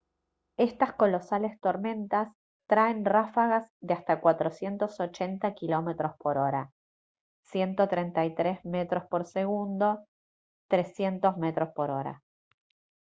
[0.57, 2.33] estas colosales tormentas
[2.67, 6.71] traen ráfagas de hasta 480 km/h
[7.53, 9.99] 133m/s;
[10.69, 12.19] 300 mph